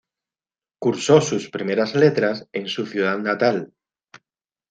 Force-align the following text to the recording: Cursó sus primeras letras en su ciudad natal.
Cursó 0.79 1.21
sus 1.21 1.51
primeras 1.51 1.93
letras 1.93 2.47
en 2.53 2.67
su 2.67 2.87
ciudad 2.87 3.19
natal. 3.19 3.71